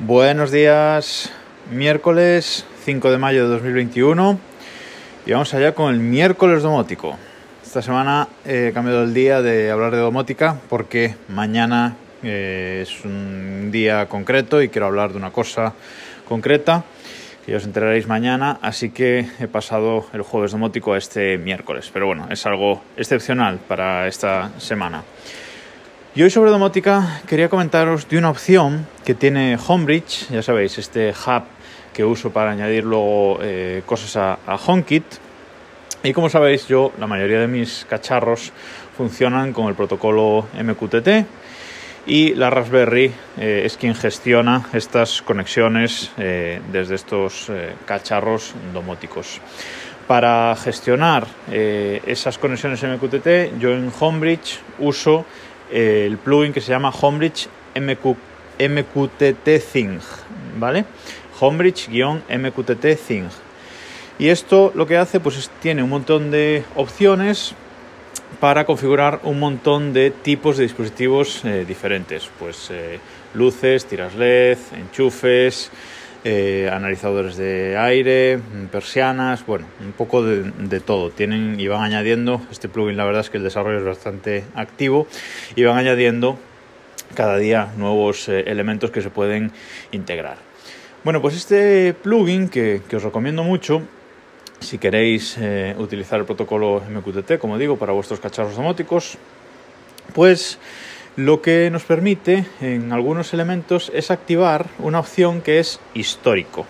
[0.00, 1.32] Buenos días,
[1.70, 4.38] miércoles 5 de mayo de 2021
[5.24, 7.16] y vamos allá con el miércoles domótico.
[7.64, 13.70] Esta semana he cambiado el día de hablar de domótica porque mañana eh, es un
[13.72, 15.72] día concreto y quiero hablar de una cosa
[16.28, 16.84] concreta
[17.46, 22.06] que os enteraréis mañana, así que he pasado el jueves domótico a este miércoles, pero
[22.06, 25.04] bueno, es algo excepcional para esta semana.
[26.16, 31.10] Y hoy sobre domótica quería comentaros de una opción que tiene Homebridge, ya sabéis, este
[31.10, 31.42] hub
[31.92, 34.16] que uso para añadir luego eh, cosas
[34.46, 35.04] a, HomeKit.
[36.04, 38.50] Y como sabéis, yo la mayoría de mis cacharros
[38.96, 41.26] funcionan con el protocolo MQTT
[42.06, 47.52] y la Raspberry eh, es quien gestiona estas conexiones eh, desde estos
[47.84, 49.42] cacharros domóticos.
[50.06, 55.26] Para gestionar esas conexiones MQTT, yo en Homebridge uso
[55.70, 59.98] el plugin que se llama Homebridge MQTT Thing,
[60.58, 60.84] ¿vale?
[61.40, 63.28] Homebridge-MQTT Thing.
[64.18, 67.54] Y esto lo que hace, pues tiene un montón de opciones
[68.40, 72.98] para configurar un montón de tipos de dispositivos eh, diferentes, pues eh,
[73.34, 75.70] luces, tiras LED, enchufes,
[76.28, 78.40] eh, analizadores de aire,
[78.72, 81.10] persianas, bueno, un poco de, todo.
[81.10, 85.06] Tienen y van añadiendo, este plugin la verdad es que el desarrollo es bastante activo
[85.54, 86.36] y van añadiendo
[87.14, 89.52] cada día nuevos eh, elementos que se pueden
[89.92, 90.38] integrar.
[91.04, 93.82] Bueno, pues este plugin que, os recomiendo mucho,
[94.58, 99.16] si queréis eh, utilizar el protocolo MQTT, como digo, para vuestros cacharros domóticos,
[100.12, 100.58] pues
[101.16, 106.66] lo que nos permite en algunos elementos es activar una opción que es histórico.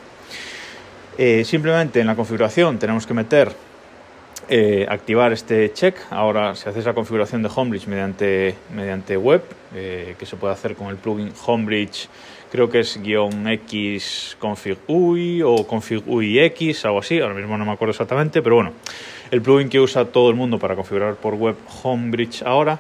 [1.19, 3.52] Eh, simplemente en la configuración tenemos que meter,
[4.48, 5.97] eh, activar este check.
[6.11, 9.42] Ahora, si hacéis la configuración de Homebridge mediante, mediante web,
[9.74, 12.08] eh, que se puede hacer con el plugin Homebridge,
[12.52, 17.58] creo que es guion X config UI o config UI X, algo así, ahora mismo
[17.58, 18.73] no me acuerdo exactamente, pero bueno,
[19.33, 22.79] el plugin que usa todo el mundo para configurar por web Homebridge ahora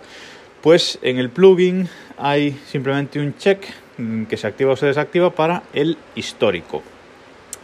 [0.66, 1.88] pues en el plugin
[2.18, 3.64] hay simplemente un check
[3.98, 6.82] mm, que se activa o se desactiva para el histórico.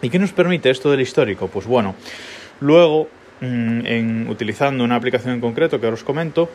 [0.03, 1.49] ¿Y qué nos permite esto del histórico?
[1.49, 1.97] Pues bueno,
[2.61, 3.09] luego
[3.41, 6.49] mm, en, utilizando una aplicación en concreto que ahora os comento,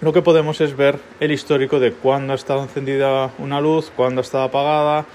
[0.00, 4.20] lo que podemos es ver el histórico de cuándo ha estado encendida una luz, cuándo
[4.20, 5.06] ha estado apagada,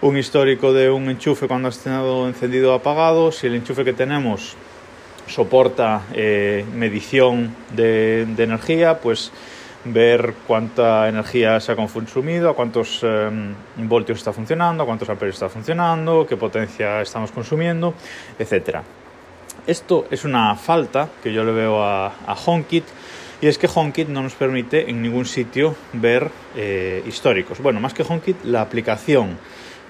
[0.00, 3.92] un histórico de un enchufe cuando ha estado encendido o apagado, si el enchufe que
[3.92, 4.56] tenemos
[5.26, 9.30] soporta eh, medición de, de energía, pues
[9.84, 15.36] ver cuánta energía se ha consumido, a cuántos em, voltios está funcionando, a cuántos amperios
[15.36, 17.94] está funcionando, qué potencia estamos consumiendo,
[18.38, 18.78] etc.
[19.66, 22.84] Esto es una falta que yo le veo a, a HomeKit
[23.42, 27.60] y es que HomeKit no nos permite en ningún sitio ver eh, históricos.
[27.60, 29.38] Bueno, más que HomeKit, la aplicación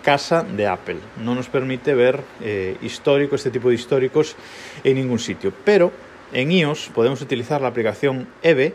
[0.05, 4.37] casa de Apple no nos permite ver eh, históricos, este tipo de históricos
[4.84, 5.53] en ningún sitio.
[5.65, 5.93] Pero
[6.33, 8.75] en iOS podemos utilizar la aplicación EVE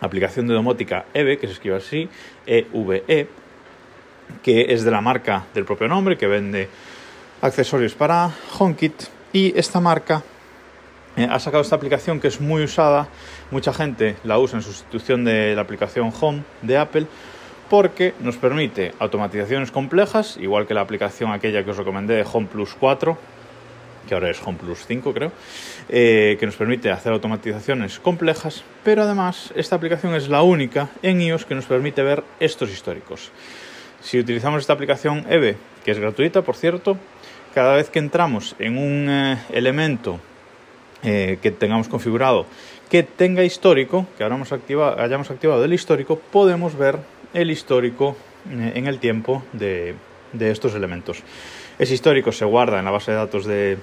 [0.00, 2.08] aplicación de domótica EVE, que se escribe así,
[2.46, 3.26] EVE, e,
[4.42, 6.68] que es de la marca del propio nombre, que vende
[7.40, 8.94] accesorios para HomeKit.
[9.32, 10.22] Y esta marca
[11.16, 13.08] eh, ha sacado esta aplicación que es muy usada,
[13.50, 17.06] mucha gente la usa en sustitución de la aplicación Home de Apple,
[17.68, 22.46] porque nos permite automatizaciones complejas, igual que la aplicación aquella que os recomendé de Home
[22.46, 23.16] Plus 4,
[24.06, 25.32] que ahora es Plus 5 creo,
[25.88, 31.20] eh, que nos permite hacer automatizaciones complejas, pero además esta aplicación es la única en
[31.20, 33.30] iOS que nos permite ver estos históricos.
[34.00, 36.96] Si utilizamos esta aplicación EVE, que es gratuita por cierto,
[37.54, 40.18] cada vez que entramos en un eh, elemento
[41.02, 42.46] eh, que tengamos configurado
[42.92, 46.98] que tenga histórico, que hayamos activado, hayamos activado el histórico, podemos ver
[47.32, 48.18] el histórico
[48.50, 49.94] en el tiempo de,
[50.32, 51.22] de estos elementos.
[51.78, 53.78] Ese histórico se guarda en la base de datos de,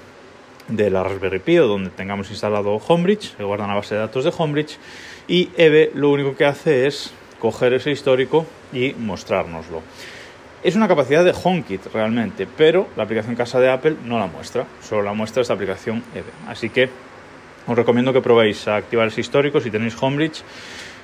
[0.67, 4.01] de la Raspberry Pi o donde tengamos instalado Homebridge, se guarda en la base de
[4.01, 4.77] datos de Homebridge
[5.27, 9.81] y EVE lo único que hace es coger ese histórico y mostrárnoslo.
[10.61, 14.65] Es una capacidad de HomeKit realmente, pero la aplicación casa de Apple no la muestra,
[14.81, 16.31] solo la muestra esta aplicación EVE.
[16.47, 16.89] Así que
[17.65, 20.43] os recomiendo que probéis a activar ese histórico si tenéis Homebridge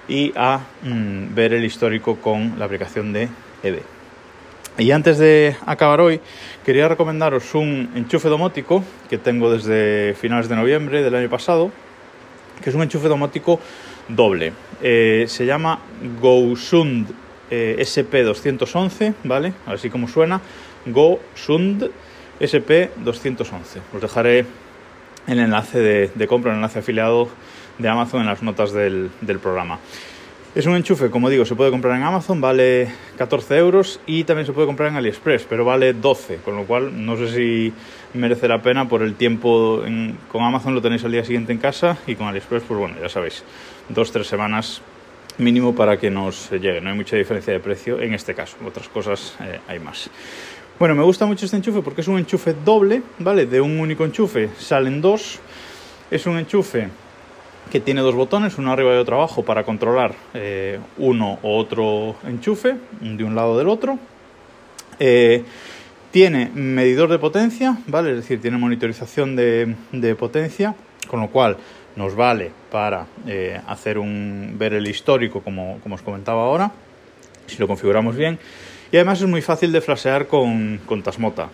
[0.10, 3.30] y a mm, ver el histórico con la aplicación de
[3.64, 3.95] EVE.
[4.78, 6.20] Y antes de acabar hoy,
[6.66, 11.72] quería recomendaros un enchufe domótico que tengo desde finales de noviembre del año pasado,
[12.62, 13.62] que es un enchufe domótico
[14.10, 14.52] doble.
[14.82, 15.80] Eh, se llama
[16.22, 17.08] GoSund
[17.50, 19.54] eh, SP211, ¿vale?
[19.66, 20.42] Así como suena,
[20.86, 21.90] GoSund
[22.42, 23.80] SP211.
[23.94, 24.46] Os dejaré
[25.26, 27.30] el enlace de, compra, el enlace afiliado
[27.78, 29.80] de Amazon en las notas del programa.
[30.56, 32.88] Es un enchufe, como digo, se puede comprar en Amazon, vale
[33.18, 37.06] 14 euros y también se puede comprar en AliExpress, pero vale 12, con lo cual
[37.06, 37.74] no sé si
[38.14, 39.84] merece la pena por el tiempo.
[40.32, 43.10] con Amazon lo tenéis al día siguiente en casa y con AliExpress, pues bueno, ya
[43.10, 43.44] sabéis,
[43.90, 44.82] dos, tres semanas
[45.40, 46.80] mínimo para que nos llegue.
[46.80, 50.10] No hay mucha diferencia de precio en este caso, otras cosas eh, hay más.
[50.80, 53.46] Bueno, me gusta mucho este enchufe porque es un enchufe doble, ¿vale?
[53.46, 55.38] De un único enchufe salen dos.
[56.10, 56.88] Es un enchufe
[57.72, 62.16] que tiene dos botones, uno arriba y otro abajo, para controlar eh, uno o otro
[62.26, 63.98] enchufe de un lado del otro.
[65.00, 65.44] Eh,
[66.12, 68.12] tiene medidor de potencia, ¿vale?
[68.12, 70.76] Es decir, tiene monitorización de, potencia,
[71.08, 71.58] con lo cual
[71.96, 76.72] nos vale para eh, hacer un, ver el histórico, como, como, os comentaba ahora,
[77.48, 78.40] si lo configuramos bien.
[78.92, 81.50] Y además es muy fácil de flashear con, con Tasmota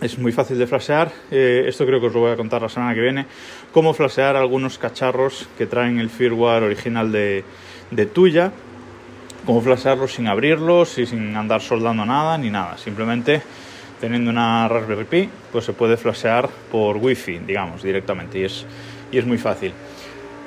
[0.00, 1.10] es muy fácil de flashear.
[1.30, 3.26] Eh, esto creo que os lo voy a contar la semana que viene.
[3.72, 7.44] Cómo flashear algunos cacharros que traen el firmware original de,
[7.90, 8.52] de Tuya.
[9.46, 12.76] Cómo flashearlos sin abrirlos y sin andar soldando nada ni nada.
[12.78, 13.42] Simplemente
[14.00, 18.38] teniendo una Raspberry Pi, pues se puede flashear por Wi-Fi, digamos, directamente.
[18.40, 18.66] Y es,
[19.12, 19.72] y es muy fácil.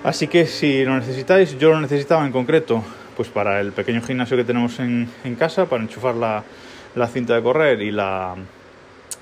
[0.04, 2.84] Así que si lo necesitáis, yo lo necesitaba en concreto,
[3.16, 6.44] pues para el pequeño gimnasio que tenemos en, en casa, para enchufar la,
[6.96, 8.36] la cinta de correr y la,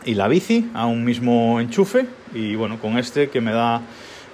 [0.06, 3.82] y la bici a un mismo enchufe y bueno, con este que me da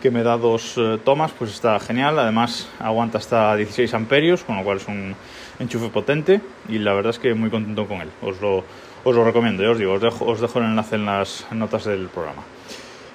[0.02, 2.18] que me da dos eh, tomas, pues está genial.
[2.18, 5.16] Además, aguanta hasta 16 amperios, con lo cual es un
[5.60, 8.10] enchufe potente y la verdad es que muy contento con él.
[8.22, 8.64] Os lo,
[9.04, 11.86] os lo recomiendo, ya os digo, os dejo, os dejo el enlace en las notas
[11.86, 12.42] del programa.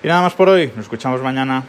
[0.03, 1.65] Y nada más por hoy, nos escuchamos mañana.